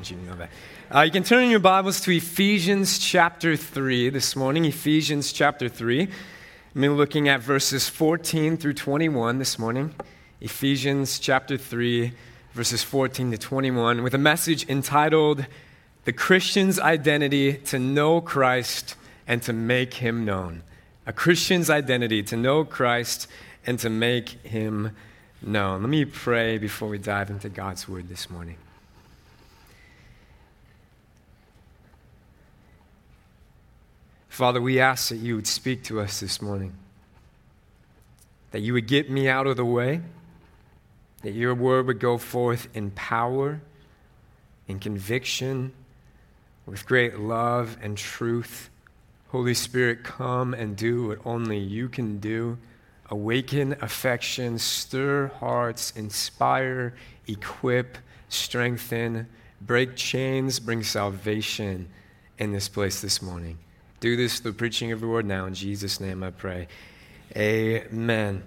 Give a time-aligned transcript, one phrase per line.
[0.00, 0.50] want you to know that.
[0.90, 4.64] Uh, you can turn in your Bibles to Ephesians chapter 3 this morning.
[4.64, 6.08] Ephesians chapter 3.
[6.74, 9.94] I'm looking at verses 14 through 21 this morning.
[10.40, 12.12] Ephesians chapter 3,
[12.54, 15.44] verses 14 to 21, with a message entitled
[16.06, 18.96] The Christian's Identity to Know Christ
[19.28, 20.62] and to Make Him Known.
[21.06, 23.26] A Christian's identity to know Christ
[23.66, 24.96] and to make Him
[25.42, 25.82] known.
[25.82, 28.56] Let me pray before we dive into God's Word this morning.
[34.40, 36.72] Father, we ask that you would speak to us this morning,
[38.52, 40.00] that you would get me out of the way,
[41.20, 43.60] that your word would go forth in power,
[44.66, 45.72] in conviction,
[46.64, 48.70] with great love and truth.
[49.28, 52.56] Holy Spirit, come and do what only you can do.
[53.10, 56.94] Awaken affection, stir hearts, inspire,
[57.26, 57.98] equip,
[58.30, 59.28] strengthen,
[59.60, 61.90] break chains, bring salvation
[62.38, 63.58] in this place this morning.
[64.00, 65.44] Do this through preaching of the word now.
[65.44, 66.68] In Jesus' name I pray.
[67.36, 68.42] Amen.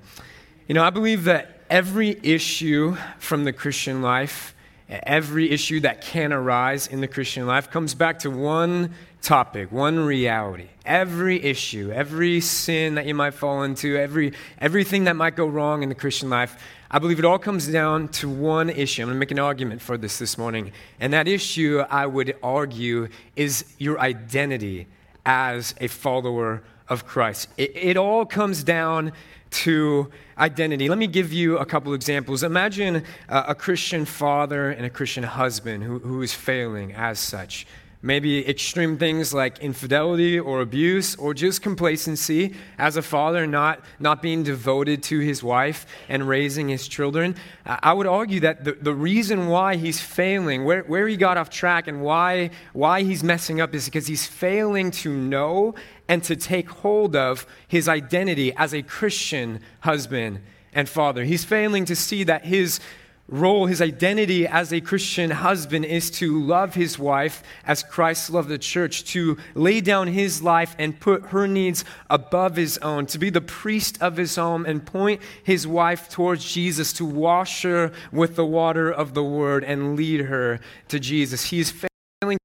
[0.67, 4.55] You know, I believe that every issue from the Christian life,
[4.89, 9.99] every issue that can arise in the Christian life, comes back to one topic, one
[9.99, 10.69] reality.
[10.85, 15.83] Every issue, every sin that you might fall into, every, everything that might go wrong
[15.83, 16.57] in the Christian life,
[16.89, 19.03] I believe it all comes down to one issue.
[19.03, 20.71] I'm going to make an argument for this this morning.
[20.99, 24.87] And that issue, I would argue, is your identity
[25.25, 27.49] as a follower of Christ.
[27.57, 29.13] It, it, all comes down
[29.51, 30.89] to identity.
[30.89, 32.43] Let me give you a couple examples.
[32.43, 37.65] Imagine a, a Christian father and a Christian husband who, who is failing as such.
[38.05, 44.21] Maybe extreme things like infidelity or abuse or just complacency as a father, not, not
[44.21, 47.37] being devoted to his wife and raising his children.
[47.65, 51.37] Uh, I would argue that the, the reason why he's failing, where, where he got
[51.37, 55.73] off track, and why, why he's messing up is because he's failing to know
[56.09, 60.41] and to take hold of his identity as a Christian husband
[60.73, 61.23] and father.
[61.23, 62.81] He's failing to see that his
[63.27, 68.49] role, his identity as a Christian husband is to love his wife as Christ loved
[68.49, 73.17] the church, to lay down his life and put her needs above his own, to
[73.17, 77.91] be the priest of his home and point his wife towards Jesus, to wash her
[78.11, 80.59] with the water of the word and lead her
[80.89, 81.45] to Jesus.
[81.45, 82.37] He is failing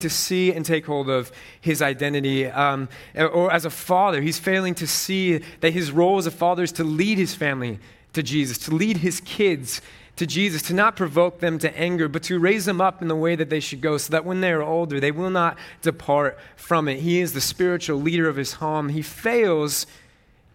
[0.00, 1.30] to see and take hold of
[1.60, 2.46] his identity.
[2.46, 6.64] Um, or as a father, he's failing to see that his role as a father
[6.64, 7.78] is to lead his family
[8.12, 9.80] to Jesus, to lead his kids
[10.16, 13.16] to Jesus, to not provoke them to anger, but to raise them up in the
[13.16, 16.38] way that they should go, so that when they are older, they will not depart
[16.56, 17.00] from it.
[17.00, 18.90] He is the spiritual leader of his home.
[18.90, 19.86] He fails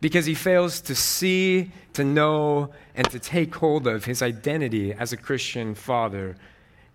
[0.01, 5.11] because he fails to see, to know, and to take hold of his identity as
[5.11, 6.37] a Christian father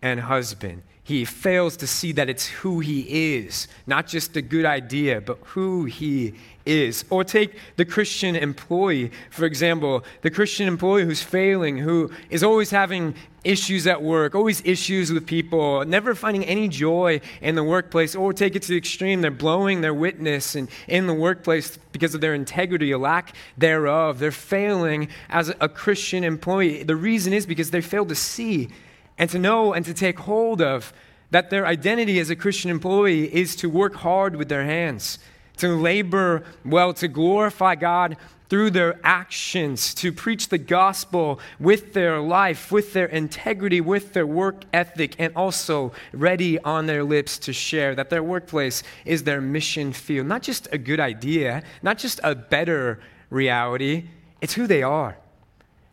[0.00, 0.82] and husband.
[1.06, 5.36] He fails to see that it's who he is, not just a good idea, but
[5.42, 6.32] who he
[6.64, 7.04] is.
[7.10, 12.70] Or take the Christian employee, for example, the Christian employee who's failing, who is always
[12.70, 13.14] having
[13.44, 18.32] issues at work, always issues with people, never finding any joy in the workplace, or
[18.32, 22.22] take it to the extreme, they're blowing their witness in, in the workplace because of
[22.22, 24.20] their integrity, a lack thereof.
[24.20, 26.82] They're failing as a Christian employee.
[26.82, 28.70] The reason is because they fail to see
[29.18, 30.92] and to know and to take hold of
[31.30, 35.18] that their identity as a Christian employee is to work hard with their hands,
[35.56, 38.16] to labor well, to glorify God
[38.48, 44.26] through their actions, to preach the gospel with their life, with their integrity, with their
[44.26, 49.40] work ethic, and also ready on their lips to share that their workplace is their
[49.40, 50.26] mission field.
[50.26, 53.00] Not just a good idea, not just a better
[53.30, 54.04] reality,
[54.40, 55.16] it's who they are.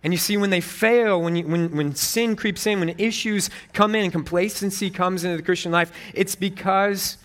[0.04, 3.50] And you see, when they fail, when, you, when, when sin creeps in, when issues
[3.74, 7.18] come in and complacency comes into the Christian life, it's because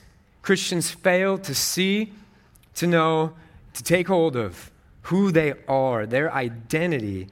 [0.43, 2.12] Christians fail to see,
[2.75, 3.32] to know,
[3.73, 4.70] to take hold of
[5.02, 7.28] who they are, their identity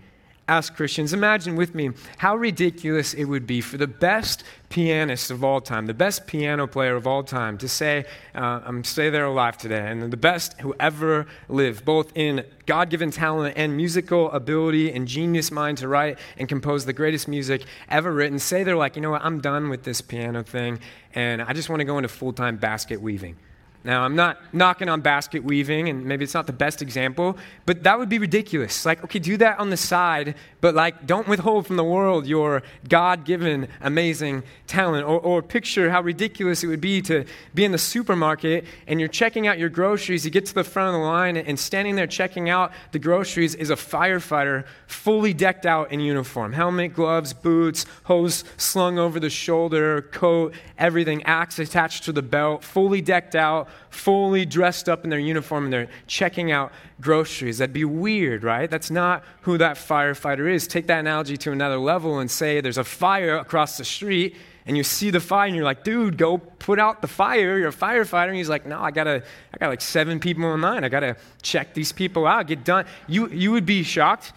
[0.49, 1.13] as Christians.
[1.13, 5.87] Imagine with me how ridiculous it would be for the best pianist of all time,
[5.87, 8.05] the best piano player of all time, to say,
[8.35, 12.91] uh, I'm stay there alive today, and the best who ever lived, both in God
[12.91, 17.65] given talent and musical ability and genius mind to write and compose the greatest music
[17.89, 20.79] ever written, say they're like, you know what, I'm done with this piano thing,
[21.15, 23.37] and I just want to go into full time basket weaving.
[23.85, 27.37] Now, I'm not knocking on basket weaving, and maybe it's not the best example,
[27.67, 28.87] but that would be ridiculous.
[28.87, 32.63] Like, okay, do that on the side, but like, don't withhold from the world your
[32.89, 35.07] God given amazing talent.
[35.07, 39.09] Or, or picture how ridiculous it would be to be in the supermarket and you're
[39.09, 40.25] checking out your groceries.
[40.25, 43.55] You get to the front of the line, and standing there checking out the groceries
[43.55, 49.29] is a firefighter fully decked out in uniform helmet, gloves, boots, hose slung over the
[49.29, 55.11] shoulder, coat, everything, axe attached to the belt, fully decked out fully dressed up in
[55.11, 57.59] their uniform and they're checking out groceries.
[57.59, 58.71] That'd be weird, right?
[58.71, 60.67] That's not who that firefighter is.
[60.67, 64.37] Take that analogy to another level and say there's a fire across the street
[64.67, 67.59] and you see the fire and you're like, dude, go put out the fire.
[67.59, 68.29] You're a firefighter.
[68.29, 69.23] And he's like, no, I gotta,
[69.53, 70.85] I got like seven people in line.
[70.85, 72.87] I gotta check these people out, get done.
[73.07, 74.33] You, you would be shocked.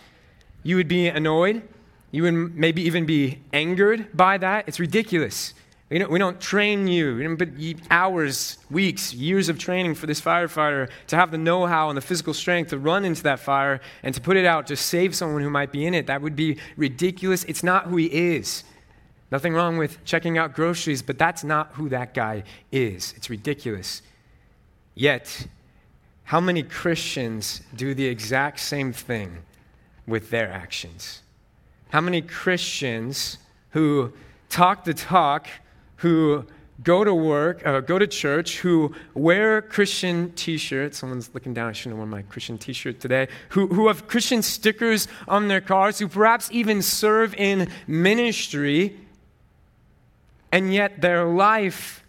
[0.64, 1.62] You would be annoyed.
[2.12, 4.68] You would maybe even be angered by that.
[4.68, 5.54] It's ridiculous.
[5.90, 7.50] We don't, we don't train you, but
[7.90, 12.02] hours, weeks, years of training for this firefighter to have the know how and the
[12.02, 15.42] physical strength to run into that fire and to put it out to save someone
[15.42, 16.08] who might be in it.
[16.08, 17.46] That would be ridiculous.
[17.46, 18.66] It's not who he is.
[19.32, 23.14] Nothing wrong with checking out groceries, but that's not who that guy is.
[23.16, 24.02] It's ridiculous.
[24.94, 25.48] Yet,
[26.26, 29.38] how many Christians do the exact same thing
[30.06, 31.22] with their actions?
[31.90, 33.38] How many Christians
[33.70, 34.12] who
[34.50, 35.48] talk the talk,
[35.98, 36.46] who
[36.84, 41.00] go to work, uh, go to church, who wear Christian t shirts.
[41.00, 43.28] Someone's looking down, I shouldn't have worn my Christian t shirt today.
[43.50, 49.00] Who, who have Christian stickers on their cars, who perhaps even serve in ministry,
[50.52, 52.04] and yet their life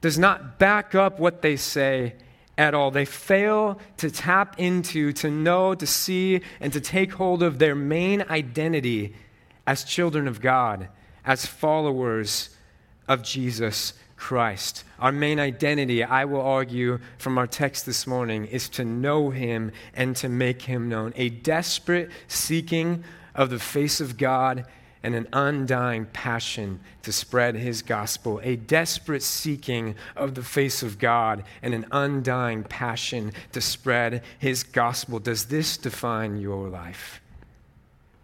[0.00, 2.14] does not back up what they say
[2.58, 2.90] at all.
[2.90, 7.74] They fail to tap into, to know, to see, and to take hold of their
[7.74, 9.14] main identity
[9.66, 10.88] as children of God,
[11.24, 12.55] as followers
[13.08, 14.84] of Jesus Christ.
[14.98, 19.72] Our main identity, I will argue from our text this morning, is to know Him
[19.94, 21.12] and to make Him known.
[21.16, 23.04] A desperate seeking
[23.34, 24.64] of the face of God
[25.02, 28.40] and an undying passion to spread His gospel.
[28.42, 34.64] A desperate seeking of the face of God and an undying passion to spread His
[34.64, 35.18] gospel.
[35.18, 37.20] Does this define your life?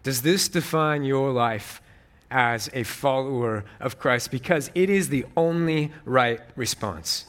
[0.01, 1.81] Does this define your life?
[2.33, 7.25] As a follower of Christ because it is the only right response.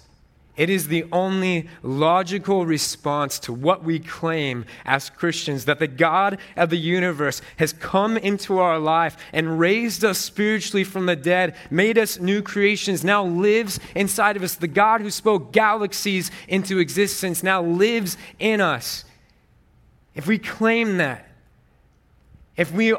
[0.57, 6.39] It is the only logical response to what we claim as Christians that the God
[6.57, 11.57] of the universe has come into our life and raised us spiritually from the dead,
[11.71, 14.55] made us new creations, now lives inside of us.
[14.55, 19.05] The God who spoke galaxies into existence now lives in us.
[20.15, 21.29] If we claim that,
[22.57, 22.93] if we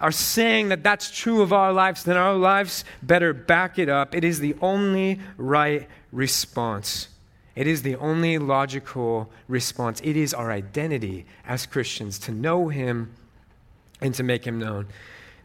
[0.00, 4.14] are saying that that's true of our lives, then our lives better back it up.
[4.14, 7.08] It is the only right response.
[7.54, 10.00] It is the only logical response.
[10.04, 13.14] It is our identity as Christians to know Him
[14.00, 14.86] and to make Him known.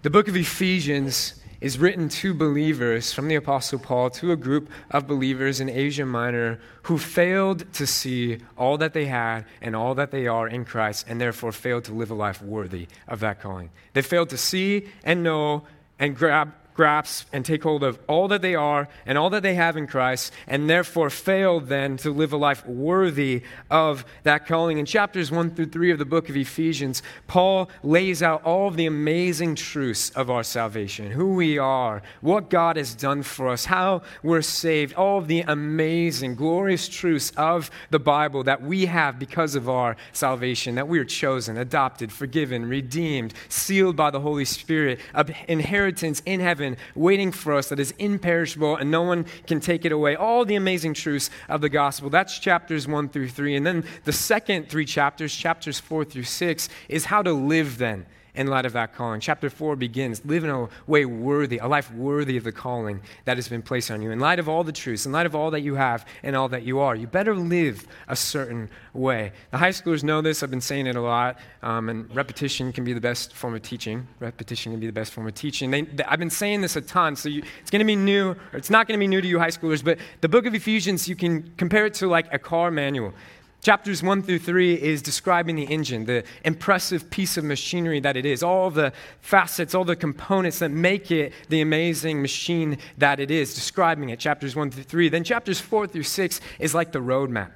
[0.02, 4.70] The book of Ephesians is written to believers from the Apostle Paul to a group
[4.90, 9.94] of believers in Asia Minor who failed to see all that they had and all
[9.96, 13.40] that they are in Christ and therefore failed to live a life worthy of that
[13.40, 13.70] calling.
[13.94, 15.64] They failed to see and know
[16.00, 19.54] and grab grasp and take hold of all that they are and all that they
[19.54, 24.80] have in Christ, and therefore fail then to live a life worthy of that calling.
[24.80, 28.78] In chapters 1 through 3 of the book of Ephesians, Paul lays out all of
[28.78, 33.66] the amazing truths of our salvation who we are, what God has done for us,
[33.66, 39.20] how we're saved, all of the amazing, glorious truths of the Bible that we have
[39.20, 44.46] because of our salvation, that we are chosen, adopted, forgiven, redeemed, sealed by the Holy
[44.46, 45.00] Spirit,
[45.48, 49.86] inheritance in heaven heaven waiting for us that is imperishable and no one can take
[49.86, 50.16] it away.
[50.16, 52.10] All the amazing truths of the gospel.
[52.10, 53.56] That's chapters 1 through 3.
[53.56, 58.06] And then the second three chapters, chapters 4 through 6, is how to live then
[58.36, 59.20] in light of that calling.
[59.20, 63.38] Chapter 4 begins live in a way worthy, a life worthy of the calling that
[63.38, 64.12] has been placed on you.
[64.12, 66.50] In light of all the truths, in light of all that you have and all
[66.50, 69.32] that you are, you better live a certain way.
[69.52, 70.44] The high schoolers know this.
[70.44, 71.40] I've been saying it a lot.
[71.64, 74.08] Um, and repetition can be the best form of teaching.
[74.20, 75.72] Repetition can be the best form of teaching.
[75.72, 78.36] They, they, I've been saying this a ton, so you, it's going to be new,
[78.54, 81.08] it's not going to be new to you high schoolers, but the book of Ephesians,
[81.08, 83.14] you can compare it to like a car manual.
[83.62, 88.26] Chapters 1 through 3 is describing the engine, the impressive piece of machinery that it
[88.26, 93.30] is, all the facets, all the components that make it the amazing machine that it
[93.30, 94.18] is, describing it.
[94.18, 95.10] Chapters 1 through 3.
[95.10, 97.52] Then chapters 4 through 6 is like the roadmap,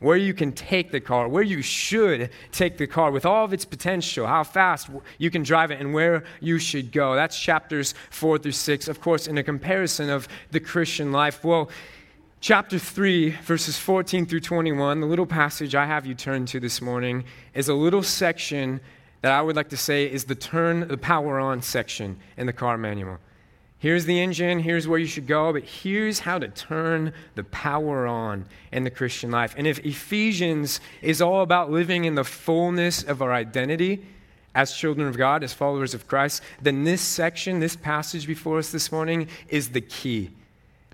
[0.00, 3.54] where you can take the car, where you should take the car with all of
[3.54, 7.14] its potential, how fast you can drive it, and where you should go.
[7.14, 8.88] That's chapters 4 through 6.
[8.88, 11.70] Of course, in a comparison of the Christian life, well,
[12.42, 16.80] Chapter 3, verses 14 through 21, the little passage I have you turn to this
[16.80, 18.80] morning, is a little section
[19.20, 22.54] that I would like to say is the turn the power on section in the
[22.54, 23.18] car manual.
[23.78, 28.06] Here's the engine, here's where you should go, but here's how to turn the power
[28.06, 29.54] on in the Christian life.
[29.58, 34.02] And if Ephesians is all about living in the fullness of our identity
[34.54, 38.72] as children of God, as followers of Christ, then this section, this passage before us
[38.72, 40.30] this morning, is the key.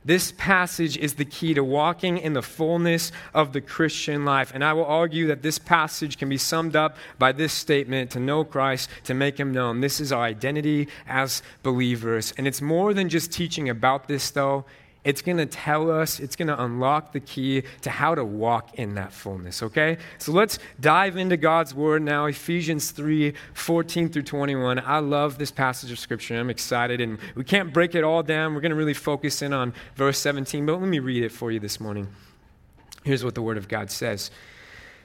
[0.07, 4.53] This passage is the key to walking in the fullness of the Christian life.
[4.55, 8.21] And I will argue that this passage can be summed up by this statement to
[8.21, 9.81] know Christ, to make him known.
[9.81, 12.33] This is our identity as believers.
[12.39, 14.65] And it's more than just teaching about this, though.
[15.07, 18.75] It's going to tell us, it's going to unlock the key to how to walk
[18.75, 19.99] in that fullness, okay?
[20.19, 24.81] So let's dive into God's word now, Ephesians 3 14 through 21.
[24.81, 26.35] I love this passage of scripture.
[26.35, 28.53] I'm excited, and we can't break it all down.
[28.53, 31.53] We're going to really focus in on verse 17, but let me read it for
[31.53, 32.09] you this morning.
[33.05, 34.33] Here's what the word of God says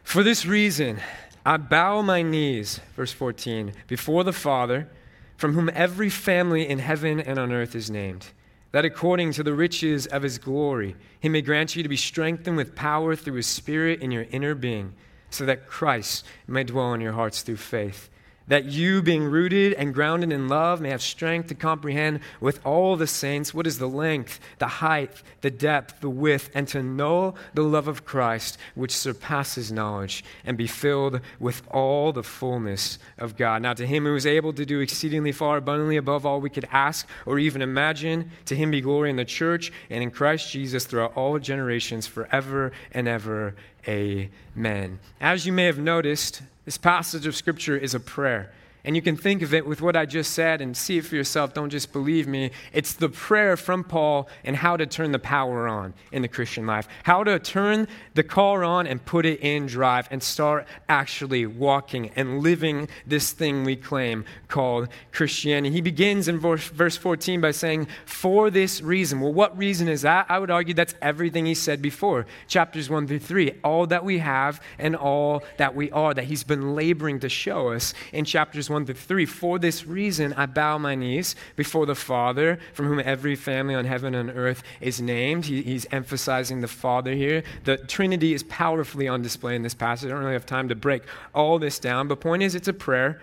[0.01, 0.99] For this reason,
[1.45, 4.89] I bow my knees, verse 14, before the Father,
[5.37, 8.29] from whom every family in heaven and on earth is named
[8.71, 12.57] that according to the riches of his glory, he may grant you to be strengthened
[12.57, 14.93] with power through his Spirit in your inner being,
[15.29, 18.09] so that Christ may dwell in your hearts through faith
[18.51, 22.97] that you, being rooted and grounded in love, may have strength to comprehend with all
[22.97, 27.33] the saints what is the length, the height, the depth, the width, and to know
[27.53, 33.37] the love of Christ, which surpasses knowledge, and be filled with all the fullness of
[33.37, 33.61] God.
[33.61, 36.67] Now, to him who is able to do exceedingly far abundantly above all we could
[36.73, 40.83] ask or even imagine, to him be glory in the church and in Christ Jesus
[40.83, 43.55] throughout all generations, forever and ever.
[43.87, 44.99] Amen.
[45.19, 48.51] As you may have noticed, this passage of Scripture is a prayer.
[48.83, 51.15] And you can think of it with what I just said and see it for
[51.15, 51.53] yourself.
[51.53, 52.51] Don't just believe me.
[52.73, 56.65] It's the prayer from Paul and how to turn the power on in the Christian
[56.65, 56.87] life.
[57.03, 62.09] How to turn the car on and put it in drive and start actually walking
[62.15, 65.73] and living this thing we claim called Christianity.
[65.73, 69.21] He begins in verse 14 by saying, For this reason.
[69.21, 70.25] Well, what reason is that?
[70.27, 73.59] I would argue that's everything he said before, chapters 1 through 3.
[73.63, 77.69] All that we have and all that we are, that he's been laboring to show
[77.69, 79.25] us in chapters 1 through 3.
[79.25, 83.85] For this reason, I bow my knees before the Father, from whom every family on
[83.85, 85.45] heaven and earth is named.
[85.45, 87.43] He, he's emphasizing the Father here.
[87.65, 90.07] The Trinity is powerfully on display in this passage.
[90.07, 91.03] I don't really have time to break
[91.35, 93.21] all this down, but point is, it's a prayer.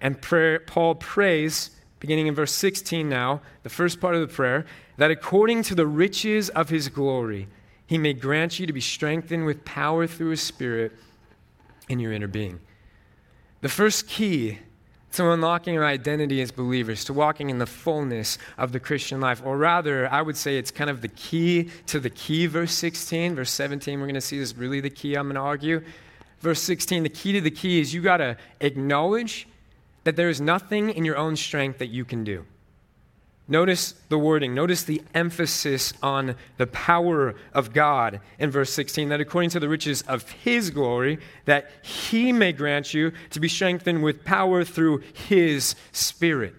[0.00, 4.66] And prayer, Paul prays, beginning in verse 16 now, the first part of the prayer,
[4.98, 7.48] that according to the riches of his glory,
[7.86, 10.92] he may grant you to be strengthened with power through his Spirit
[11.88, 12.60] in your inner being.
[13.64, 14.58] The first key
[15.12, 19.40] to unlocking our identity as believers, to walking in the fullness of the Christian life,
[19.42, 23.34] or rather, I would say it's kind of the key to the key, verse 16.
[23.34, 25.82] Verse 17, we're going to see is really the key, I'm going to argue.
[26.40, 29.48] Verse 16, the key to the key is you got to acknowledge
[30.02, 32.44] that there is nothing in your own strength that you can do.
[33.46, 39.20] Notice the wording, notice the emphasis on the power of God in verse 16, that
[39.20, 44.02] according to the riches of his glory, that he may grant you to be strengthened
[44.02, 46.54] with power through his spirit.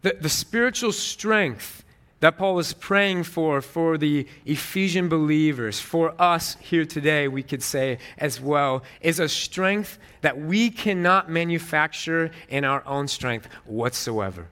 [0.00, 1.84] The, the spiritual strength
[2.20, 7.62] that Paul is praying for for the Ephesian believers, for us here today, we could
[7.62, 14.48] say as well, is a strength that we cannot manufacture in our own strength whatsoever.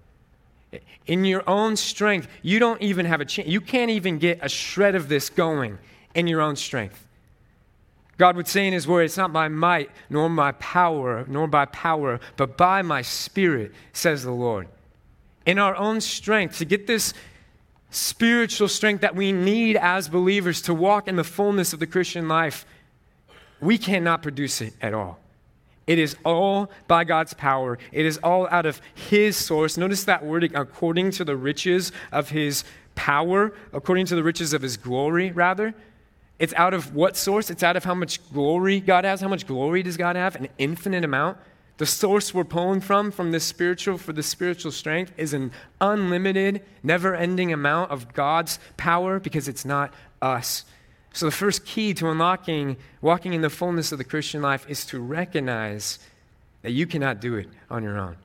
[1.07, 3.49] In your own strength, you don't even have a chance.
[3.49, 5.79] You can't even get a shred of this going
[6.15, 7.07] in your own strength.
[8.19, 11.65] God would say in His Word, It's not by might, nor by power, nor by
[11.65, 14.69] power, but by my Spirit, says the Lord.
[15.47, 17.15] In our own strength, to get this
[17.91, 22.29] spiritual strength that we need as believers to walk in the fullness of the Christian
[22.29, 22.67] life,
[23.61, 25.19] we cannot produce it at all.
[25.91, 27.77] It is all by God's power.
[27.91, 29.77] It is all out of His source.
[29.77, 32.63] Notice that wording, according to the riches of His
[32.95, 35.75] power, according to the riches of His glory, rather.
[36.39, 37.51] It's out of what source?
[37.51, 39.21] It's out of how much glory God has.
[39.21, 40.37] How much glory does God have?
[40.37, 41.39] An infinite amount.
[41.79, 46.65] The source we're pulling from, from this spiritual, for the spiritual strength, is an unlimited,
[46.85, 49.93] never ending amount of God's power because it's not
[50.23, 50.65] us.
[51.13, 54.87] So, the first key to unlocking, walking in the fullness of the Christian life is
[54.87, 55.99] to recognize
[56.63, 58.17] that you cannot do it on your own.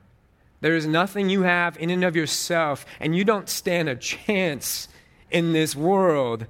[0.60, 4.88] There is nothing you have in and of yourself, and you don't stand a chance
[5.30, 6.46] in this world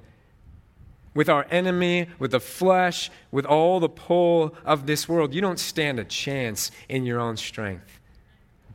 [1.13, 5.33] with our enemy, with the flesh, with all the pull of this world.
[5.33, 7.99] You don't stand a chance in your own strength.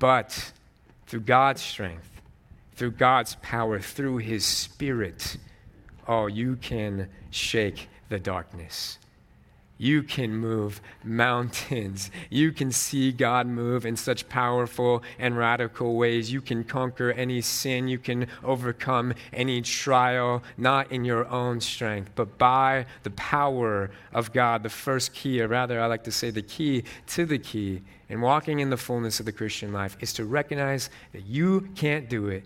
[0.01, 0.53] But
[1.07, 2.21] through God's strength,
[2.75, 5.37] through God's power, through His Spirit,
[6.07, 8.99] oh, you can shake the darkness.
[9.83, 12.11] You can move mountains.
[12.31, 16.33] You can see God move in such powerful and radical ways.
[16.33, 17.89] You can conquer any sin.
[17.89, 24.33] You can overcome any trial, not in your own strength, but by the power of
[24.33, 24.63] God.
[24.63, 28.21] The first key, or rather, I like to say the key to the key in
[28.21, 32.29] walking in the fullness of the Christian life, is to recognize that you can't do
[32.29, 32.45] it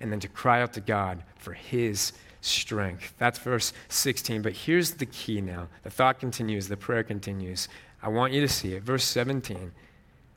[0.00, 2.12] and then to cry out to God for His
[2.44, 3.14] strength.
[3.18, 4.42] That's verse 16.
[4.42, 5.68] But here's the key now.
[5.82, 7.68] The thought continues, the prayer continues.
[8.02, 8.82] I want you to see it.
[8.82, 9.72] Verse 17.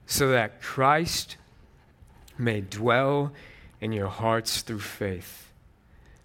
[0.05, 1.37] So that Christ
[2.37, 3.33] may dwell
[3.81, 5.51] in your hearts through faith.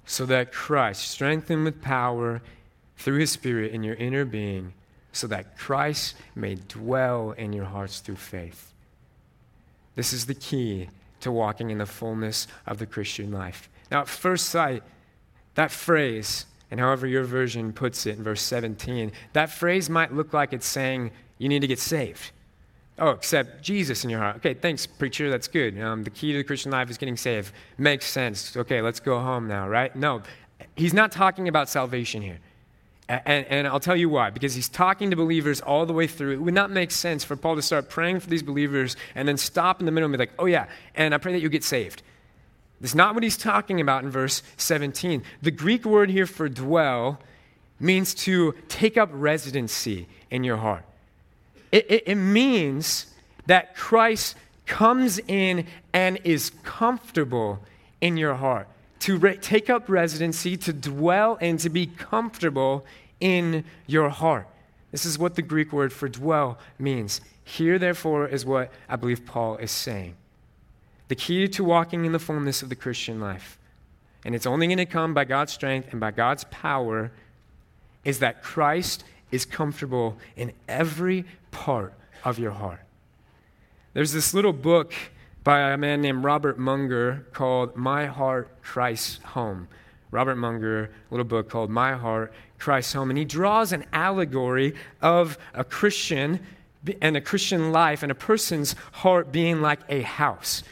[0.07, 2.43] So that Christ, strengthened with power
[2.97, 4.75] through his Spirit in your inner being,
[5.13, 8.73] so that Christ may dwell in your hearts through faith.
[9.95, 10.89] This is the key
[11.21, 13.69] to walking in the fullness of the Christian life.
[13.91, 14.83] Now, at first sight,
[15.55, 20.33] that phrase, and however your version puts it in verse 17, that phrase might look
[20.33, 22.31] like it's saying you need to get saved.
[22.99, 24.37] Oh, accept Jesus in your heart.
[24.37, 25.31] Okay, thanks, preacher.
[25.31, 25.81] That's good.
[25.81, 27.53] Um, the key to the Christian life is getting saved.
[27.79, 28.57] Makes sense.
[28.57, 29.95] Okay, let's go home now, right?
[29.97, 30.23] No,
[30.77, 32.39] he's not talking about salvation here.
[33.09, 34.31] And, and, I'll tell you why.
[34.31, 36.33] Because he's talking to believers all the way through.
[36.33, 39.37] It would not make sense for Paul to start praying for these believers and then
[39.37, 41.65] stop in the middle and be like, oh, yeah, and I pray that you get
[41.65, 42.03] saved.
[42.83, 45.23] That's not what he's talking about in verse 17.
[45.41, 47.21] The Greek word here for dwell
[47.79, 50.85] means to take up residency in your heart.
[51.71, 53.07] It, it, it means
[53.47, 54.37] that Christ
[54.67, 57.61] comes in and is comfortable
[58.01, 58.67] in your heart.
[59.01, 62.85] To re- take up residency, to dwell, and to be comfortable
[63.21, 64.49] in your heart.
[64.91, 67.21] This is what the Greek word for dwell means.
[67.45, 70.17] Here, therefore, is what I believe Paul is saying
[71.13, 73.59] the key to walking in the fullness of the Christian life,
[74.25, 77.13] and it's only going to come by God's strength and by God's power,
[78.03, 81.93] is that Christ is comfortable in every part
[82.25, 82.81] of your heart.
[83.93, 84.95] There's this little book
[85.45, 89.69] by a man named Robert Munger called My Heart, Christ's Home.
[90.13, 93.11] Robert Munger, a little book called My Heart, Christ's Home.
[93.11, 96.41] And he draws an allegory of a Christian
[97.03, 100.63] and a Christian life and a person's heart being like a house.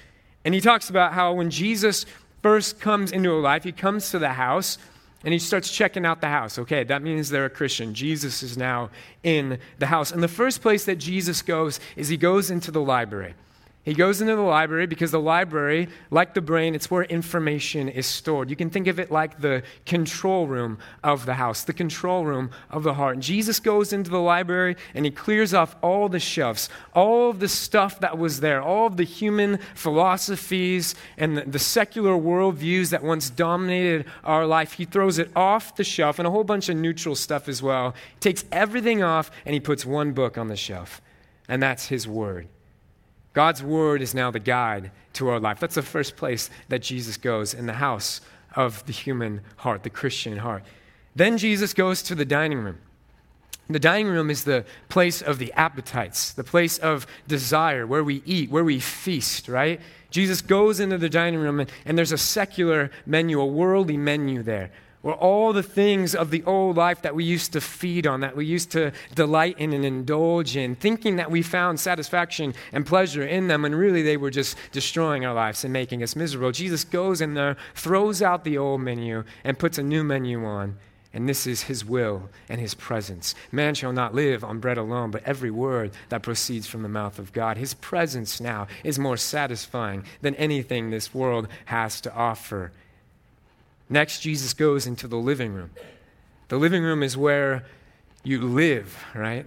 [0.44, 2.06] And he talks about how when Jesus
[2.42, 4.78] first comes into a life, he comes to the house
[5.22, 6.58] and he starts checking out the house.
[6.58, 7.92] Okay, that means they're a Christian.
[7.92, 8.90] Jesus is now
[9.22, 10.12] in the house.
[10.12, 13.34] And the first place that Jesus goes is he goes into the library.
[13.82, 18.06] He goes into the library because the library, like the brain, it's where information is
[18.06, 18.50] stored.
[18.50, 22.50] You can think of it like the control room of the house, the control room
[22.68, 23.14] of the heart.
[23.14, 27.40] And Jesus goes into the library and he clears off all the shelves, all of
[27.40, 32.90] the stuff that was there, all of the human philosophies and the, the secular worldviews
[32.90, 34.74] that once dominated our life.
[34.74, 37.94] He throws it off the shelf and a whole bunch of neutral stuff as well.
[38.16, 41.00] He takes everything off and he puts one book on the shelf,
[41.48, 42.46] and that's his word.
[43.32, 45.60] God's word is now the guide to our life.
[45.60, 48.20] That's the first place that Jesus goes in the house
[48.56, 50.64] of the human heart, the Christian heart.
[51.14, 52.78] Then Jesus goes to the dining room.
[53.68, 58.20] The dining room is the place of the appetites, the place of desire, where we
[58.26, 59.80] eat, where we feast, right?
[60.10, 64.42] Jesus goes into the dining room, and, and there's a secular menu, a worldly menu
[64.42, 68.20] there where all the things of the old life that we used to feed on,
[68.20, 72.84] that we used to delight in and indulge in, thinking that we found satisfaction and
[72.84, 76.52] pleasure in them, and really they were just destroying our lives and making us miserable.
[76.52, 80.76] Jesus goes in there, throws out the old menu, and puts a new menu on.
[81.12, 83.34] And this is his will and his presence.
[83.50, 87.18] Man shall not live on bread alone, but every word that proceeds from the mouth
[87.18, 87.56] of God.
[87.56, 92.70] His presence now is more satisfying than anything this world has to offer.
[93.90, 95.70] Next, Jesus goes into the living room.
[96.48, 97.64] The living room is where
[98.22, 99.44] you live, right?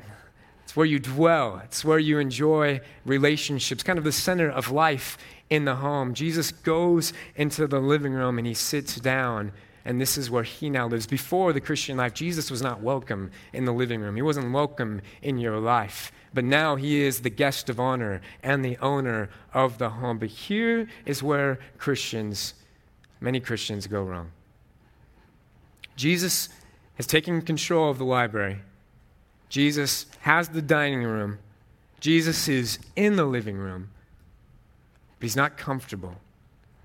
[0.64, 5.18] It's where you dwell, it's where you enjoy relationships, kind of the center of life
[5.50, 6.14] in the home.
[6.14, 9.54] Jesus goes into the living room and he sits down,
[9.86, 11.08] and this is where he now lives.
[11.08, 15.02] Before the Christian life, Jesus was not welcome in the living room, he wasn't welcome
[15.22, 16.12] in your life.
[16.34, 20.18] But now he is the guest of honor and the owner of the home.
[20.18, 22.56] But here is where Christians
[23.24, 24.32] many Christians go wrong.
[25.96, 26.50] Jesus
[26.96, 28.60] has taken control of the library.
[29.50, 31.40] Jesus has the dining room.
[32.00, 33.90] Jesus is in the living room,
[35.20, 36.16] but he's not comfortable.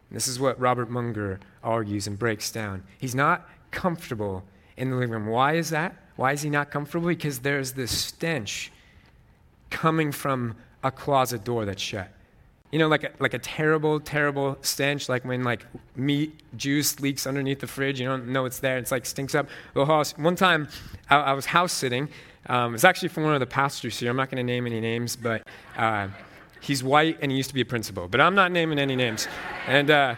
[0.09, 2.85] And this is what Robert Munger argues and breaks down.
[2.99, 4.45] He's not comfortable
[4.77, 5.27] in the living room.
[5.27, 5.97] Why is that?
[6.17, 7.09] Why is he not comfortable?
[7.09, 8.71] Because there's this stench
[9.71, 12.11] coming from a closet door that's shut.
[12.71, 15.65] You know, like a, like a terrible, terrible stench, like when like
[15.97, 18.01] meat juice leaks underneath the fridge.
[18.01, 18.77] You don't know it's there.
[18.77, 20.17] It's like stinks up the house.
[20.19, 20.69] One time,
[21.09, 22.09] I, I was house sitting.
[22.47, 24.11] Um, it's actually from one of the pastors here.
[24.11, 25.43] I'm not going to name any names, but
[25.77, 26.09] uh,
[26.61, 28.09] he's white and he used to be a principal.
[28.09, 29.29] But I'm not naming any names.
[29.67, 30.15] And uh,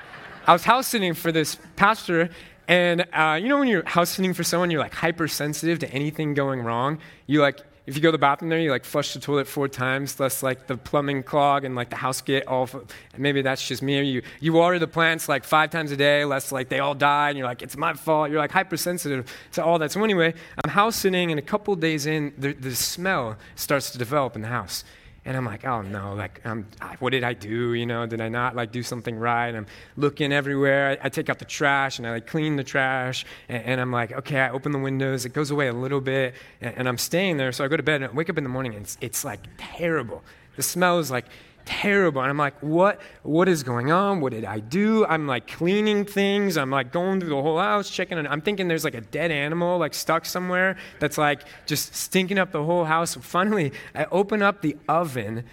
[0.46, 2.30] I was house sitting for this pastor,
[2.68, 6.34] and uh, you know when you're house sitting for someone, you're like hypersensitive to anything
[6.34, 6.98] going wrong.
[7.26, 7.60] You like
[7.90, 10.44] if you go to the bathroom there, you like flush the toilet four times, less
[10.44, 12.70] like the plumbing clog and like the house get all.
[13.18, 13.98] Maybe that's just me.
[13.98, 16.94] Or you you water the plants like five times a day, less like they all
[16.94, 18.30] die, and you're like it's my fault.
[18.30, 19.90] You're like hypersensitive to all that.
[19.90, 23.98] So anyway, I'm house sitting, and a couple days in, the, the smell starts to
[23.98, 24.84] develop in the house.
[25.24, 26.66] And I'm like, oh no, like, um,
[26.98, 27.74] what did I do?
[27.74, 29.48] You know, did I not like do something right?
[29.48, 30.98] And I'm looking everywhere.
[31.02, 33.26] I, I, take out the trash and I like clean the trash.
[33.48, 35.26] And, and, I'm like, okay, I open the windows.
[35.26, 36.34] It goes away a little bit.
[36.62, 37.52] And, and I'm staying there.
[37.52, 39.24] So I go to bed and I wake up in the morning and it's, it's
[39.24, 40.22] like terrible.
[40.56, 41.26] The smell is like
[41.64, 42.20] terrible.
[42.20, 44.20] And I'm like, what, what is going on?
[44.20, 45.04] What did I do?
[45.06, 46.56] I'm like cleaning things.
[46.56, 48.26] I'm like going through the whole house, checking it.
[48.28, 52.52] I'm thinking there's like a dead animal like stuck somewhere that's like just stinking up
[52.52, 53.14] the whole house.
[53.14, 55.44] Finally, I open up the oven.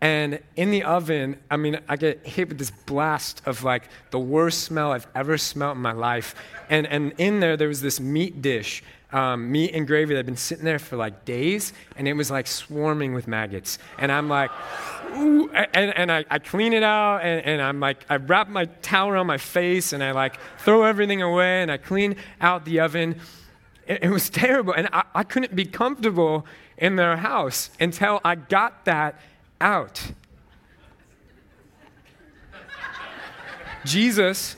[0.00, 4.18] And in the oven, I mean, I get hit with this blast of like the
[4.18, 6.34] worst smell I've ever smelled in my life.
[6.68, 8.82] And, and in there, there was this meat dish
[9.14, 12.30] um, meat and gravy that had been sitting there for like days, and it was
[12.30, 13.78] like swarming with maggots.
[13.96, 14.50] And I'm like,
[15.16, 18.66] ooh, and, and I, I clean it out, and, and I'm like, I wrap my
[18.66, 22.80] towel around my face, and I like throw everything away, and I clean out the
[22.80, 23.20] oven.
[23.86, 26.46] It, it was terrible, and I, I couldn't be comfortable
[26.76, 29.20] in their house until I got that
[29.60, 30.12] out.
[33.84, 34.56] Jesus,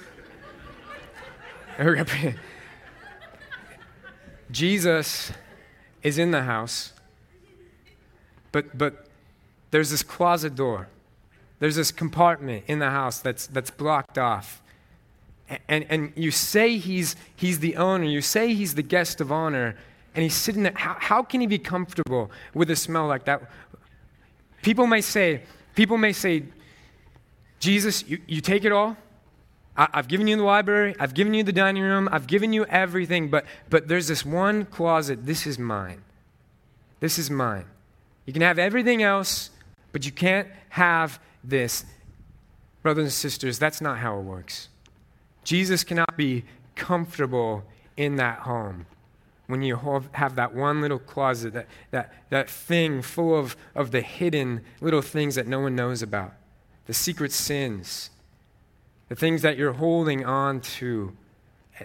[4.50, 5.32] Jesus
[6.02, 6.92] is in the house,
[8.52, 9.05] but, but
[9.70, 10.88] there's this closet door.
[11.58, 14.62] There's this compartment in the house that's, that's blocked off.
[15.68, 19.76] And, and you say he's, he's the owner, you say he's the guest of honor,
[20.14, 20.72] and he's sitting there.
[20.74, 23.42] How, how can he be comfortable with a smell like that?
[24.62, 25.42] People may say,
[25.74, 26.42] people may say,
[27.60, 28.96] Jesus, you, you take it all?
[29.76, 32.64] I, have given you the library, I've given you the dining room, I've given you
[32.66, 35.26] everything, but, but there's this one closet.
[35.26, 36.02] This is mine.
[37.00, 37.66] This is mine.
[38.24, 39.50] You can have everything else,
[39.92, 41.84] but you can't have this.
[42.82, 44.68] Brothers and sisters, that's not how it works.
[45.44, 46.44] Jesus cannot be
[46.74, 47.64] comfortable
[47.96, 48.86] in that home
[49.46, 49.76] when you
[50.12, 55.02] have that one little closet, that, that, that thing full of, of the hidden little
[55.02, 56.32] things that no one knows about,
[56.86, 58.10] the secret sins
[59.08, 61.16] the things that you're holding on to,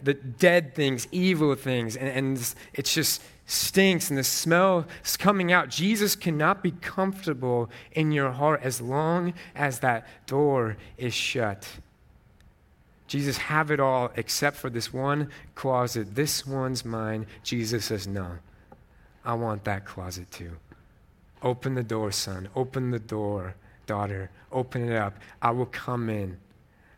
[0.01, 5.51] the dead things, evil things, and, and it just stinks and the smell is coming
[5.51, 5.67] out.
[5.69, 11.67] Jesus cannot be comfortable in your heart as long as that door is shut.
[13.07, 16.15] Jesus, have it all except for this one closet.
[16.15, 17.27] This one's mine.
[17.43, 18.37] Jesus says, No,
[19.25, 20.55] I want that closet too.
[21.43, 22.47] Open the door, son.
[22.55, 24.29] Open the door, daughter.
[24.49, 25.17] Open it up.
[25.41, 26.37] I will come in.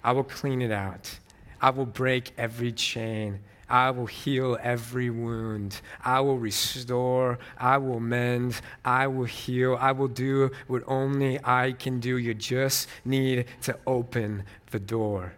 [0.04, 1.18] I will clean it out.
[1.60, 3.40] I will break every chain.
[3.74, 5.82] I will heal every wound.
[6.06, 7.40] I will restore.
[7.58, 8.62] I will mend.
[8.86, 9.80] I will heal.
[9.82, 12.18] I will do what only I can do.
[12.18, 15.34] You just need to open the door.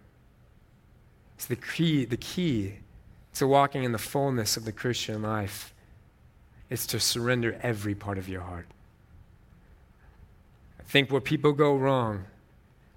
[1.35, 2.79] It's the key, the key
[3.35, 5.73] to walking in the fullness of the Christian life
[6.69, 8.67] is to surrender every part of your heart.
[10.77, 12.25] I think where people go wrong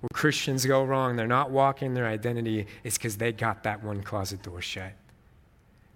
[0.00, 4.00] where Christians go wrong, they're not walking their identity, is because they got that one
[4.00, 4.92] closet door shut.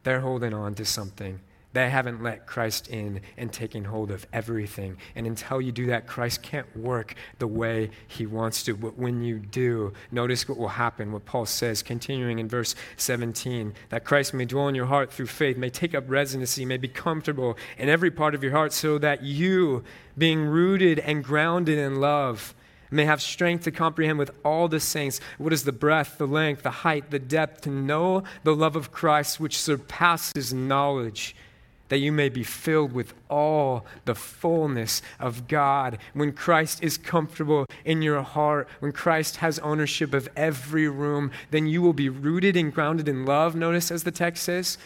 [0.04, 1.40] They're holding on to something.
[1.72, 4.98] They haven't let Christ in and taken hold of everything.
[5.14, 8.76] And until you do that, Christ can't work the way he wants to.
[8.76, 13.72] But when you do, notice what will happen, what Paul says, continuing in verse 17
[13.88, 16.88] that Christ may dwell in your heart through faith, may take up residency, may be
[16.88, 19.82] comfortable in every part of your heart, so that you,
[20.18, 22.54] being rooted and grounded in love,
[22.92, 26.62] may have strength to comprehend with all the saints what is the breadth, the length,
[26.62, 31.34] the height, the depth, to know the love of Christ which surpasses knowledge,
[31.88, 35.98] that you may be filled with all the fullness of God.
[36.14, 41.66] When Christ is comfortable in your heart, when Christ has ownership of every room, then
[41.66, 43.54] you will be rooted and grounded in love.
[43.54, 44.78] Notice as the text says,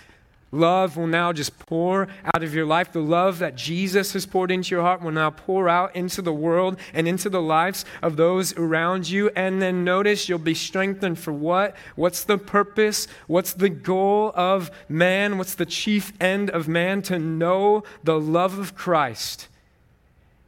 [0.57, 2.93] Love will now just pour out of your life.
[2.93, 6.33] The love that Jesus has poured into your heart will now pour out into the
[6.33, 9.31] world and into the lives of those around you.
[9.37, 11.77] And then notice you'll be strengthened for what?
[11.95, 13.07] What's the purpose?
[13.27, 15.37] What's the goal of man?
[15.37, 17.03] What's the chief end of man?
[17.03, 19.49] To know the love of Christ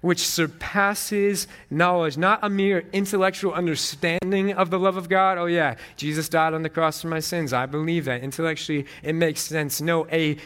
[0.01, 5.39] which surpasses knowledge, not a mere intellectual understanding of the love of God.
[5.39, 7.53] Oh, yeah, Jesus died on the cross for my sins.
[7.53, 8.23] I believe that.
[8.23, 9.81] Intellectually, it makes sense.
[9.81, 10.37] No, a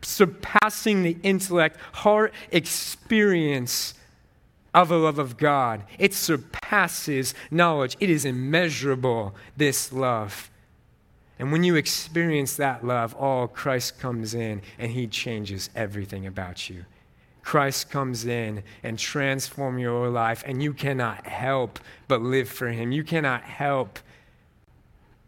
[0.00, 3.94] surpassing the intellect, heart experience
[4.72, 5.84] of the love of God.
[5.98, 10.50] It surpasses knowledge, it is immeasurable, this love.
[11.38, 16.70] And when you experience that love, all Christ comes in and he changes everything about
[16.70, 16.84] you.
[17.44, 21.78] Christ comes in and transform your life and you cannot help
[22.08, 22.90] but live for him.
[22.90, 23.98] You cannot help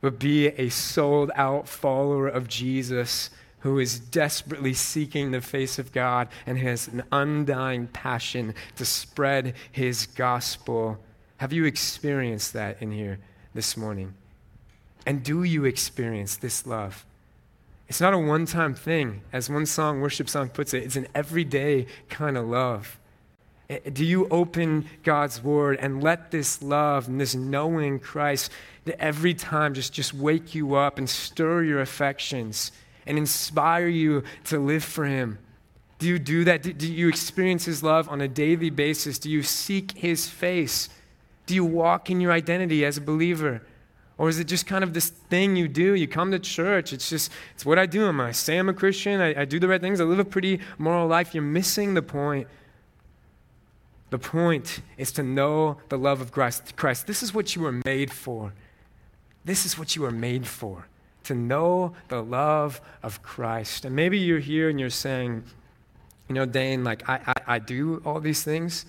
[0.00, 5.92] but be a sold out follower of Jesus who is desperately seeking the face of
[5.92, 10.98] God and has an undying passion to spread his gospel.
[11.38, 13.18] Have you experienced that in here
[13.54, 14.14] this morning?
[15.04, 17.04] And do you experience this love?
[17.88, 19.22] It's not a one time thing.
[19.32, 22.98] As one song, worship song puts it, it's an everyday kind of love.
[23.68, 28.50] Eh, do you open God's word and let this love and this knowing Christ
[28.98, 32.72] every time just, just wake you up and stir your affections
[33.06, 35.38] and inspire you to live for Him?
[35.98, 36.62] Do you do that?
[36.62, 39.18] Do, do you experience His love on a daily basis?
[39.18, 40.88] Do you seek His face?
[41.46, 43.62] Do you walk in your identity as a believer?
[44.18, 45.94] Or is it just kind of this thing you do?
[45.94, 46.92] You come to church.
[46.92, 48.08] It's just, it's what I do.
[48.08, 49.20] I say I'm a Christian.
[49.20, 50.00] I, I do the right things.
[50.00, 51.34] I live a pretty moral life.
[51.34, 52.48] You're missing the point.
[54.08, 56.76] The point is to know the love of Christ.
[56.76, 57.06] Christ.
[57.06, 58.54] This is what you were made for.
[59.44, 60.86] This is what you were made for.
[61.24, 63.84] To know the love of Christ.
[63.84, 65.44] And maybe you're here and you're saying,
[66.28, 68.86] you know, Dane, like, I, I, I do all these things.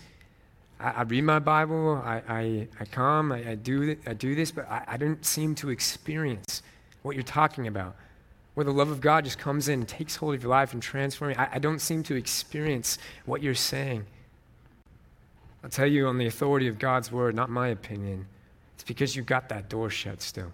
[0.80, 4.52] I, I read my Bible, I, I, I come, I, I, do, I do this,
[4.52, 6.62] but I, I don't seem to experience
[7.02, 7.96] what you're talking about.
[8.54, 10.82] Where the love of God just comes in and takes hold of your life and
[10.82, 11.42] transforms you.
[11.42, 14.06] I, I don't seem to experience what you're saying.
[15.63, 18.26] I'll tell you on the authority of God's word, not my opinion.
[18.76, 20.52] It's because you got that door shut still.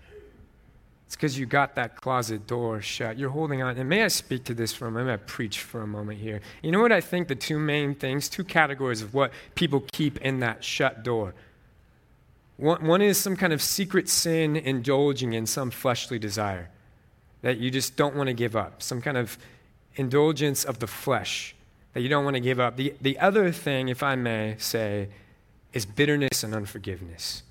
[1.14, 3.20] It's because you got that closet door shut.
[3.20, 3.78] You're holding on.
[3.78, 5.10] And may I speak to this for a moment?
[5.10, 6.42] May I preach for a moment here?
[6.64, 10.20] You know what I think the two main things, two categories of what people keep
[10.22, 11.36] in that shut door?
[12.58, 16.72] One, one is some kind of secret sin indulging in some fleshly desire
[17.44, 19.38] that you just don't want to give up, some kind of
[19.96, 21.54] indulgence of the flesh
[21.94, 22.76] that you don't want to give up.
[22.76, 25.10] The, the other thing, if I may say,
[25.74, 27.44] is bitterness and unforgiveness.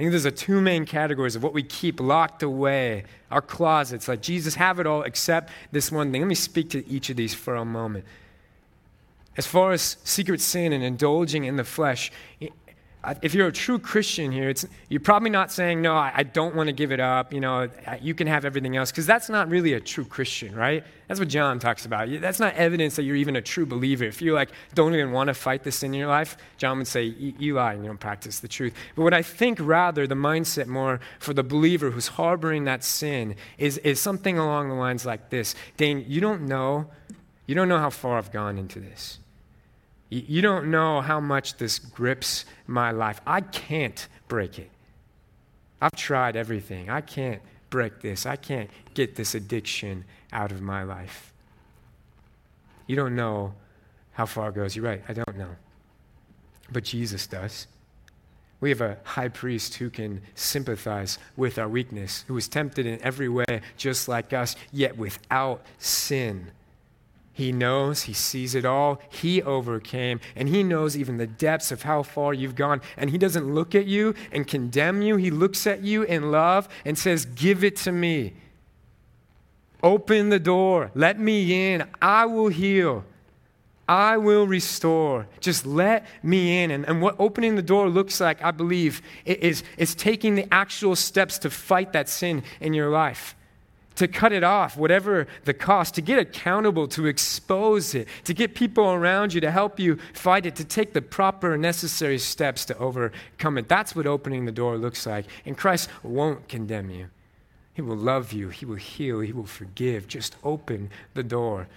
[0.00, 4.08] I think there's a two main categories of what we keep locked away, our closets.
[4.08, 6.22] Like, Jesus, have it all except this one thing.
[6.22, 8.06] Let me speak to each of these for a moment.
[9.36, 12.10] As far as secret sin and indulging in the flesh,
[13.22, 14.52] if you're a true Christian here,
[14.88, 17.32] you're probably not saying, no, I, I don't want to give it up.
[17.32, 17.70] You know,
[18.02, 20.84] you can have everything else, because that's not really a true Christian, right?
[21.08, 22.08] That's what John talks about.
[22.20, 24.04] That's not evidence that you're even a true believer.
[24.04, 27.04] If you like don't even want to fight this in your life, John would say,
[27.04, 28.74] you lie and you don't practice the truth.
[28.94, 33.34] But what I think rather, the mindset more for the believer who's harboring that sin
[33.58, 35.54] is, is something along the lines like this.
[35.76, 36.90] Dane, you don't know,
[37.46, 39.18] you don't know how far I've gone into this.
[40.10, 43.20] You don't know how much this grips my life.
[43.26, 44.70] I can't break it.
[45.80, 46.90] I've tried everything.
[46.90, 48.26] I can't break this.
[48.26, 51.32] I can't get this addiction out of my life.
[52.88, 53.54] You don't know
[54.12, 54.74] how far it goes.
[54.74, 55.02] You're right.
[55.08, 55.54] I don't know.
[56.72, 57.68] But Jesus does.
[58.60, 63.00] We have a high priest who can sympathize with our weakness, who was tempted in
[63.00, 66.50] every way just like us, yet without sin.
[67.40, 69.00] He knows, He sees it all.
[69.08, 72.82] He overcame, and He knows even the depths of how far you've gone.
[72.98, 75.16] And He doesn't look at you and condemn you.
[75.16, 78.34] He looks at you in love and says, Give it to me.
[79.82, 80.90] Open the door.
[80.94, 81.88] Let me in.
[82.02, 83.06] I will heal.
[83.88, 85.26] I will restore.
[85.40, 86.70] Just let me in.
[86.70, 90.94] And, and what opening the door looks like, I believe, is, is taking the actual
[90.94, 93.34] steps to fight that sin in your life
[94.00, 98.54] to cut it off, whatever the cost, to get accountable, to expose it, to get
[98.54, 102.78] people around you to help you fight it, to take the proper necessary steps to
[102.78, 103.68] overcome it.
[103.68, 105.26] That's what opening the door looks like.
[105.44, 107.08] And Christ won't condemn you.
[107.74, 110.08] He will love you, He will heal, He will forgive.
[110.08, 111.68] Just open the door.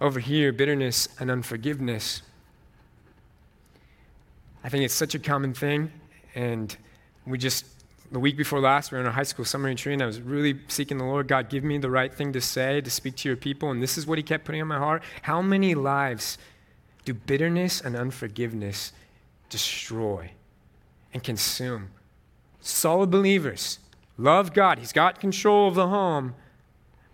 [0.00, 2.22] Over here, bitterness and unforgiveness.
[4.62, 5.90] I think it's such a common thing,
[6.36, 6.76] and
[7.26, 7.66] we just
[8.10, 10.20] the week before last, we were in a high school summer retreat, and I was
[10.20, 11.28] really seeking the Lord.
[11.28, 13.70] God, give me the right thing to say, to speak to your people.
[13.70, 15.02] And this is what He kept putting on my heart.
[15.22, 16.38] How many lives
[17.04, 18.92] do bitterness and unforgiveness
[19.50, 20.32] destroy
[21.12, 21.90] and consume?
[22.60, 23.78] Solid believers,
[24.16, 26.34] love God, He's got control of the home,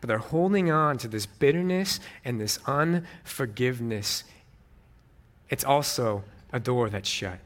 [0.01, 4.25] but they're holding on to this bitterness and this unforgiveness
[5.55, 7.39] it's also a door that's shut.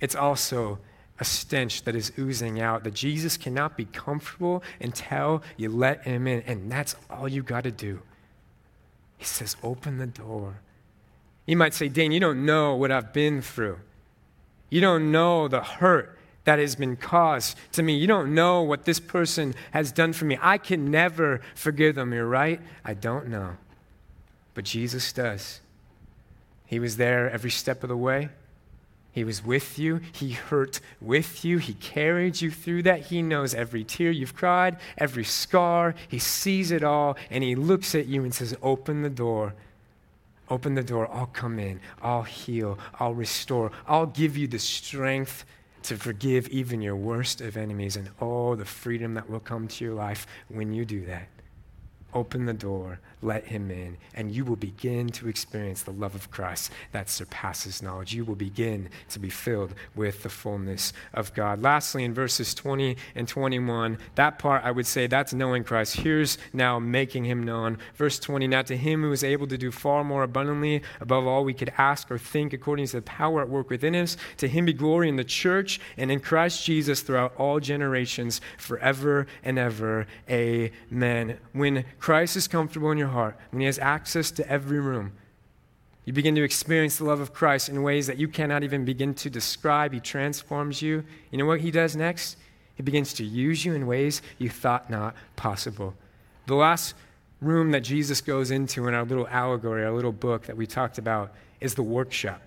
[0.00, 0.78] It's also
[1.18, 6.26] a stench that is oozing out that Jesus cannot be comfortable until you let him
[6.26, 6.42] in.
[6.42, 8.00] And that's all you got to do.
[9.16, 10.60] He says, Open the door.
[11.46, 13.78] You might say, Dane, you don't know what I've been through.
[14.68, 17.96] You don't know the hurt that has been caused to me.
[17.96, 20.38] You don't know what this person has done for me.
[20.40, 22.12] I can never forgive them.
[22.12, 22.60] You're right.
[22.84, 23.56] I don't know.
[24.54, 25.60] But Jesus does.
[26.66, 28.28] He was there every step of the way.
[29.16, 30.02] He was with you.
[30.12, 31.56] He hurt with you.
[31.56, 33.06] He carried you through that.
[33.06, 35.94] He knows every tear you've cried, every scar.
[36.06, 39.54] He sees it all, and He looks at you and says, Open the door.
[40.50, 41.08] Open the door.
[41.10, 41.80] I'll come in.
[42.02, 42.78] I'll heal.
[43.00, 43.72] I'll restore.
[43.86, 45.46] I'll give you the strength
[45.84, 49.84] to forgive even your worst of enemies and all the freedom that will come to
[49.86, 51.28] your life when you do that.
[52.12, 56.30] Open the door let him in, and you will begin to experience the love of
[56.30, 58.14] Christ that surpasses knowledge.
[58.14, 61.62] You will begin to be filled with the fullness of God.
[61.62, 65.96] Lastly, in verses 20 and 21, that part I would say that's knowing Christ.
[65.96, 67.78] Here's now making him known.
[67.94, 71.44] Verse 20 Now to him who is able to do far more abundantly above all
[71.44, 74.66] we could ask or think according to the power at work within us, to him
[74.66, 80.06] be glory in the church and in Christ Jesus throughout all generations, forever and ever.
[80.28, 81.38] Amen.
[81.52, 85.12] When Christ is comfortable in your heart, when He has access to every room,
[86.04, 89.12] you begin to experience the love of Christ in ways that you cannot even begin
[89.14, 89.92] to describe.
[89.92, 91.02] He transforms you.
[91.30, 92.36] You know what He does next?
[92.76, 95.94] He begins to use you in ways you thought not possible.
[96.46, 96.94] The last
[97.40, 100.98] room that Jesus goes into in our little allegory, our little book that we talked
[100.98, 102.40] about, is the workshop.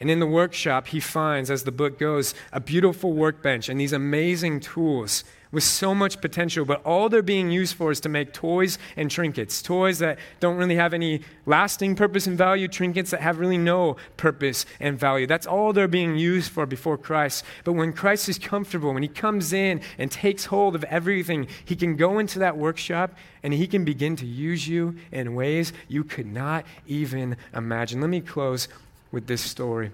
[0.00, 3.92] And in the workshop, he finds, as the book goes, a beautiful workbench and these
[3.92, 5.22] amazing tools
[5.52, 9.10] with so much potential, but all they're being used for is to make toys and
[9.10, 9.60] trinkets.
[9.60, 13.96] Toys that don't really have any lasting purpose and value, trinkets that have really no
[14.16, 15.26] purpose and value.
[15.26, 17.44] That's all they're being used for before Christ.
[17.64, 21.76] But when Christ is comfortable, when he comes in and takes hold of everything, he
[21.76, 23.12] can go into that workshop
[23.42, 28.00] and he can begin to use you in ways you could not even imagine.
[28.00, 28.68] Let me close
[29.10, 29.92] with this story.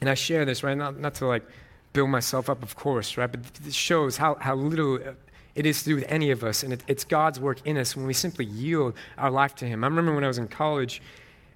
[0.00, 0.76] And I share this, right?
[0.76, 1.44] Not, not to like
[1.96, 3.30] build myself up, of course, right?
[3.32, 5.00] But it shows how, how little
[5.54, 6.62] it is to do with any of us.
[6.62, 9.82] And it, it's God's work in us when we simply yield our life to Him.
[9.82, 11.00] I remember when I was in college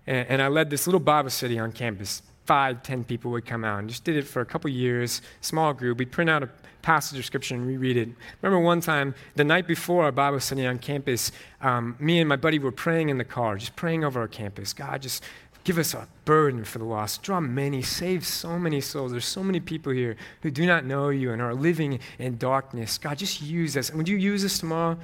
[0.06, 2.22] and, and I led this little Bible study on campus.
[2.46, 5.74] Five, ten people would come out and just did it for a couple years, small
[5.74, 5.98] group.
[5.98, 6.48] We'd print out a
[6.80, 8.08] passage of scripture and reread it.
[8.40, 12.36] Remember one time, the night before our Bible study on campus, um, me and my
[12.36, 14.72] buddy were praying in the car, just praying over our campus.
[14.72, 15.22] God, just
[15.62, 17.22] Give us a burden for the lost.
[17.22, 19.12] Draw many, save so many souls.
[19.12, 22.96] There's so many people here who do not know you and are living in darkness.
[22.96, 23.90] God, just use us.
[23.90, 24.96] And would you use us tomorrow?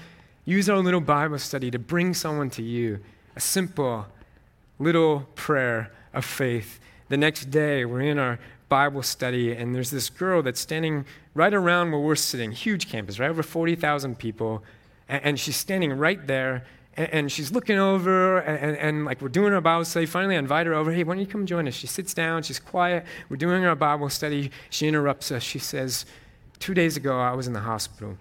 [0.47, 3.01] Use our little Bible study to bring someone to you.
[3.35, 4.07] A simple
[4.79, 6.81] little prayer of faith.
[7.09, 8.39] The next day, we're in our
[8.69, 13.19] Bible study, and there's this girl that's standing right around where we're sitting, huge campus,
[13.19, 13.31] right?
[13.31, 14.65] Over 40,000 people.
[15.09, 16.65] And, she's standing right there
[16.97, 20.07] and, and she's looking over, and, and, and, like we're doing our Bible study.
[20.07, 20.93] Finally, I invite her over.
[20.93, 21.75] Hey, why don't you come join us?
[21.75, 22.43] She sits down.
[22.43, 23.05] She's quiet.
[23.29, 24.51] We're doing our Bible study.
[24.71, 25.43] She interrupts us.
[25.43, 26.07] She says,
[26.59, 28.17] Two days ago, I was in the hospital.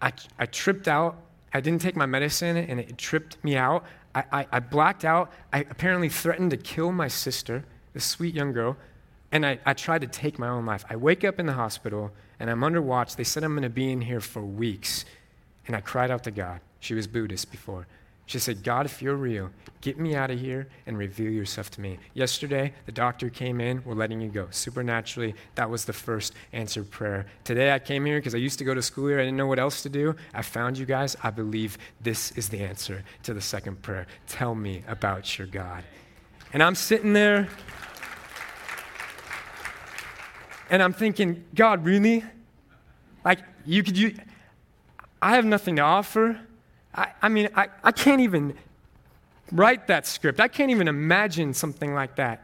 [0.00, 1.16] I, I tripped out.
[1.52, 3.84] I didn't take my medicine, and it tripped me out.
[4.14, 5.32] I, I, I blacked out.
[5.52, 8.76] I apparently threatened to kill my sister, this sweet young girl,
[9.32, 10.84] and I, I tried to take my own life.
[10.88, 13.16] I wake up in the hospital, and I'm under watch.
[13.16, 15.04] They said I'm going to be in here for weeks.
[15.66, 16.60] And I cried out to God.
[16.80, 17.86] She was Buddhist before.
[18.26, 21.80] She said, God, if you're real, get me out of here and reveal yourself to
[21.80, 21.98] me.
[22.14, 24.46] Yesterday, the doctor came in, we're letting you go.
[24.50, 27.26] Supernaturally, that was the first answered prayer.
[27.44, 29.18] Today, I came here because I used to go to school here.
[29.18, 30.14] I didn't know what else to do.
[30.32, 31.16] I found you guys.
[31.22, 34.06] I believe this is the answer to the second prayer.
[34.28, 35.84] Tell me about your God.
[36.52, 37.48] And I'm sitting there,
[40.70, 42.24] and I'm thinking, God, really?
[43.24, 44.14] Like, you could, you,
[45.22, 46.40] I have nothing to offer.
[46.92, 48.54] I, I mean, I, I can't even
[49.52, 50.40] write that script.
[50.40, 52.42] I can't even imagine something like that.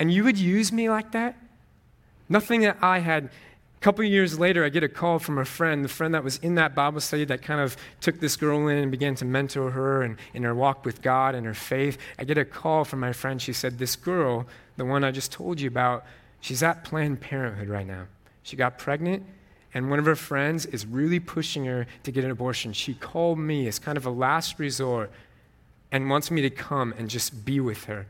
[0.00, 1.36] And you would use me like that?
[2.28, 3.24] Nothing that I had.
[3.24, 6.38] A couple years later, I get a call from a friend, the friend that was
[6.38, 9.70] in that Bible study that kind of took this girl in and began to mentor
[9.70, 11.98] her and in her walk with God and her faith.
[12.18, 13.40] I get a call from my friend.
[13.40, 16.04] She said, This girl, the one I just told you about,
[16.40, 18.06] she's at Planned Parenthood right now.
[18.42, 19.24] She got pregnant
[19.74, 22.72] and one of her friends is really pushing her to get an abortion.
[22.72, 25.10] She called me as kind of a last resort
[25.92, 28.06] and wants me to come and just be with her.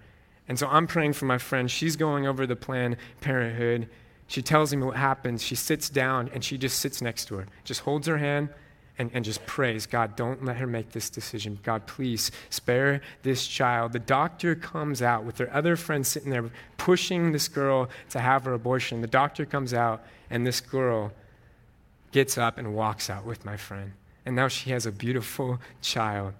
[0.46, 1.70] And so I'm praying for my friend.
[1.70, 3.88] She's going over the Planned Parenthood.
[4.28, 5.42] She tells me what happens.
[5.42, 8.50] She sits down and she just sits next to her, just holds her hand
[8.98, 11.58] and, and just prays, God, don't let her make this decision.
[11.62, 13.92] God, please spare this child.
[13.92, 18.44] The doctor comes out with her other friend sitting there pushing this girl to have
[18.44, 19.00] her abortion.
[19.00, 21.12] The doctor comes out, and this girl
[22.12, 23.92] gets up and walks out with my friend.
[24.24, 26.34] And now she has a beautiful child.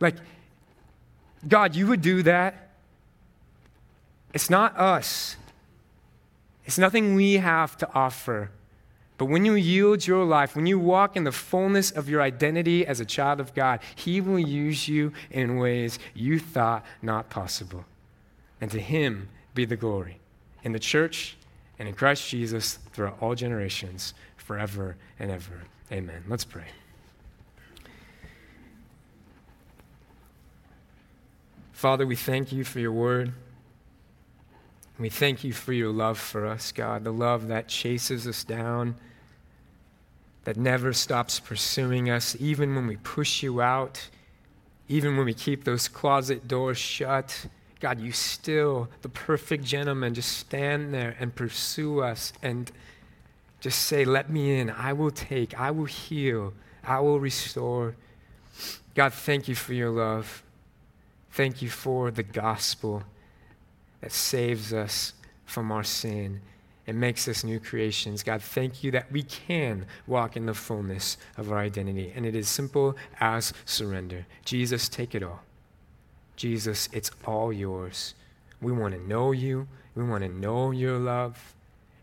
[0.00, 0.16] Like,
[1.46, 2.70] God, you would do that.
[4.32, 5.36] It's not us,
[6.64, 8.50] it's nothing we have to offer.
[9.18, 12.84] But when you yield your life, when you walk in the fullness of your identity
[12.84, 17.84] as a child of God, He will use you in ways you thought not possible.
[18.60, 20.18] And to Him be the glory
[20.64, 21.36] in the church
[21.78, 25.62] and in Christ Jesus throughout all generations, forever and ever.
[25.90, 26.24] Amen.
[26.28, 26.66] Let's pray.
[31.72, 33.32] Father, we thank you for your word.
[34.98, 38.94] We thank you for your love for us, God, the love that chases us down
[40.44, 44.08] that never stops pursuing us, even when we push you out,
[44.88, 47.46] even when we keep those closet doors shut.
[47.80, 52.70] God, you still, the perfect gentleman, just stand there and pursue us and
[53.62, 54.70] just say, Let me in.
[54.70, 56.52] I will take, I will heal,
[56.82, 57.94] I will restore.
[58.94, 60.42] God, thank you for your love.
[61.30, 63.04] Thank you for the gospel
[64.00, 65.14] that saves us
[65.46, 66.40] from our sin
[66.88, 68.24] and makes us new creations.
[68.24, 72.12] God, thank you that we can walk in the fullness of our identity.
[72.16, 74.26] And it is simple as surrender.
[74.44, 75.40] Jesus, take it all.
[76.34, 78.14] Jesus, it's all yours.
[78.60, 81.54] We want to know you, we want to know your love,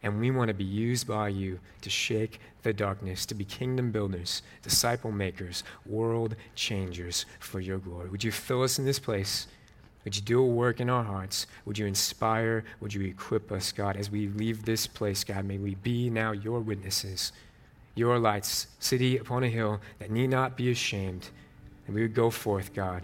[0.03, 3.91] and we want to be used by you to shake the darkness, to be kingdom
[3.91, 8.09] builders, disciple makers, world changers for your glory.
[8.09, 9.47] Would you fill us in this place?
[10.05, 11.47] Would you do a work in our hearts?
[11.65, 12.63] Would you inspire?
[12.79, 15.45] Would you equip us, God, as we leave this place, God?
[15.45, 17.33] May we be now your witnesses,
[17.95, 21.29] your lights, city upon a hill that need not be ashamed.
[21.85, 23.03] And we would go forth, God,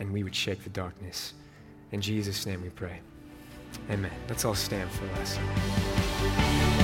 [0.00, 1.34] and we would shake the darkness.
[1.92, 3.00] In Jesus' name we pray.
[3.90, 4.12] Amen.
[4.28, 6.77] Let's all stand for the last